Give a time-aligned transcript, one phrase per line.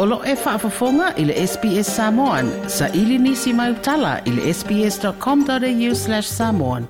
[0.00, 2.68] O lo e whaafafonga i le SBS Samoan.
[2.70, 6.86] Sa ili nisi mai utala i le sbs.com.au slash samoan.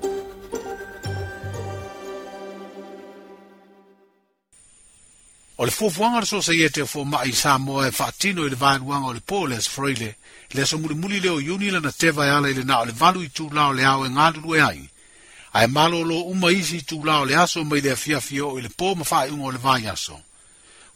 [5.57, 8.55] O le fuafuanga le sosa i te fo mai Samoa e whaatino i e le
[8.61, 10.11] vaenuanga o le pōle as freile.
[10.53, 12.91] Le so muli muli leo iuni lana teva e ala i le na o le
[12.93, 14.85] valu i tū lao le au e ngālulu e ai.
[15.57, 18.93] Ai malo lo uma isi tū lao le aso mai le afiafio i le pō
[19.01, 20.19] mawhae ungo o le vai aso.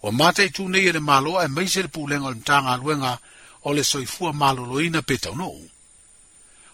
[0.03, 3.13] E o mata i nei ele malo e meise le pūlenga le mtanga aluenga
[3.63, 5.63] o le soifua malo loina pe tau nou.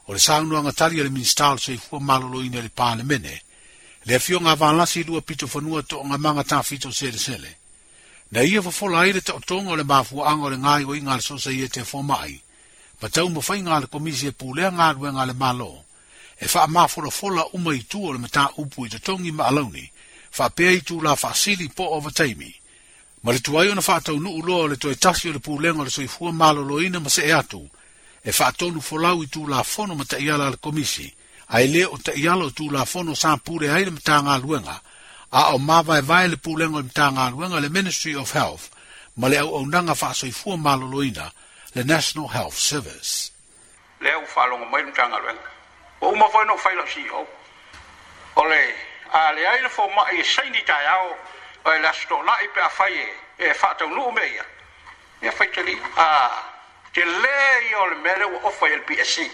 [0.07, 3.37] O le saunua ngatari ele ministar le soifua malo loina e le pāne mene,
[4.09, 7.53] le afio ngā vanlasi lua pito whanua to ngā manga tā fito sere sele.
[8.31, 10.95] Na ia wha fola aile ta otonga o le mafua anga o le ngai o
[10.97, 12.33] inga le sosa ia e te fua mai,
[12.99, 15.85] pa tau mawhai ngā le komisi e pūlea ngā ruenga le malo,
[16.41, 19.45] e wha ma fola fola uma i tu o le mata upu i tongi ma
[19.45, 19.85] alauni,
[20.33, 22.55] wha pēi tu la fa sili po o vataimi
[23.23, 25.89] ma le tuai ona faataunuu loa o le toe tasi o le pulega o le
[25.89, 27.67] soifua maloloina ma see atu
[28.23, 31.07] e faatonu folau i tulafono ma taʻiala a al komisi
[31.51, 34.79] ae lea o taʻiala o la fono sa pule ai le matagaluega
[35.31, 38.69] a o ma vai vai le pulega o le matagaluega le ministry of health
[39.17, 41.31] ma le auaunaga faasoifua maloloina
[41.75, 43.31] le national health service
[43.99, 45.47] lea ua faalogo mai le matagaluega
[46.01, 47.27] o uma foi no u fai lao ceo
[48.35, 48.61] o le
[49.11, 51.15] a leai fo ma e saini taeao
[51.63, 54.45] o la sto la i pe afai e fa ta un lu meia
[55.19, 56.43] e fai te li a
[56.91, 59.29] te le i o le mere o ofa i al PSI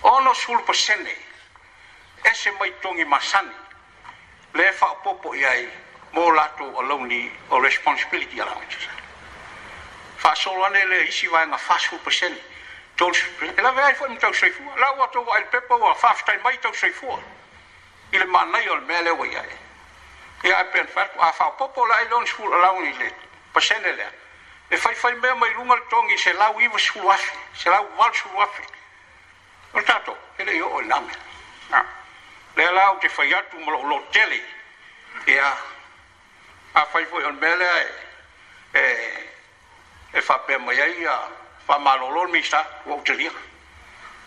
[0.00, 1.16] o no sul po sene
[2.22, 3.54] e se mai tongi masani
[4.52, 5.68] le fa o popo i ai
[6.10, 8.90] mo lato o lau ni o responsibility ala o tisa
[10.16, 12.48] fa solo ane le isi vai nga fa sul po sene
[12.96, 16.58] Tolsi, e la vei fuori mtau sui fua, la uatou al pepa ua fafstai mai
[16.58, 17.16] tau sui fua,
[18.10, 19.58] ili manai ol mele uai ai.
[20.42, 23.10] ia e pen fat a fa popo la ilon sful lau ni le
[23.52, 24.04] pasene le
[24.70, 28.14] e fai fai me mai lunga tongi se lau iwa sful afi se lau wal
[28.14, 28.66] sful afi e
[29.74, 31.12] e, o tato ele yo o name
[32.56, 34.42] le lau te fai atu mo lo tele
[35.26, 35.56] ia
[36.74, 37.68] a fai foi on mele
[38.72, 39.30] e, e
[40.12, 41.06] e fa pe mai ai
[41.66, 43.30] fa malolo mi sta o te lia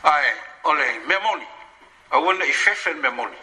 [0.03, 1.47] ai ole memoni
[2.09, 3.37] a wona i fefen memoni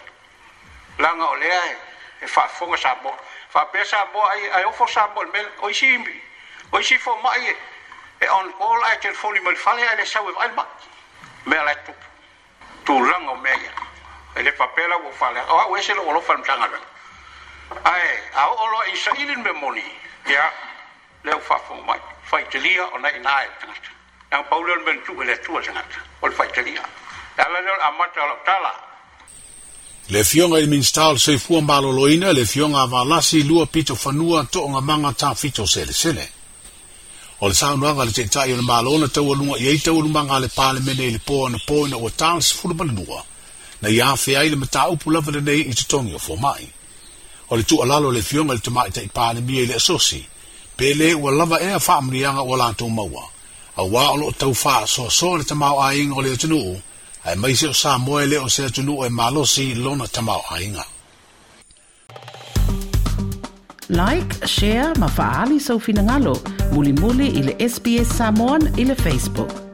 [0.99, 1.77] langa o ai
[2.21, 3.17] e whaafonga sa moa
[3.55, 6.23] whapea sa moa ai ai ofo sa moa mele o isi imbi
[6.73, 7.57] o isi fo mai
[8.21, 10.67] e on all ai telefoni mo le fale ai le sau e vai mai
[11.47, 12.07] mea lai tupu
[12.85, 13.59] tūlanga o mea
[14.37, 16.87] e le papela ua fale o au ese lo olofa le mtanga vela
[17.85, 19.85] ai au olo e Israeli me moni
[20.27, 20.53] ia
[21.25, 22.01] le au whaafonga mai
[22.33, 23.91] whaitelia o nai nai tangata
[24.31, 25.91] Nang paulen ben tu ele sangat.
[26.21, 26.81] Ol fai telia.
[27.37, 28.90] Dalam amata lok tala.
[30.13, 34.61] Le fionga i minstal se fua maloloina le fionga a valasi lua pito fanua to
[34.71, 36.25] nga manga ta fito sele sele.
[37.41, 40.03] O le sao nuanga le tenta i o le malona tau alunga i eita o
[40.43, 43.23] le pale mene i le poa na poa na ua tal se fula manua.
[43.83, 46.67] Na i afe ai le mata upu lava le nei i tatongi o fomai.
[47.51, 50.21] O le tu alalo le fionga le tamai ta i pale mia i le asosi.
[50.77, 53.25] Pele ua lava ea faa mrianga ua lantou maua.
[53.77, 56.75] A waa o lo tau faa soa soa le tamau a inga o le atanuu.
[57.25, 60.85] ai se sa moele o se atunu e malosi lona tamau ainga.
[63.89, 66.35] Like, share, mafaali so ufinangalo,
[66.73, 69.70] muli muli ile sps samon ile Facebook.